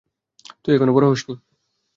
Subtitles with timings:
[0.61, 1.33] তুই এখনো বড় হসনি।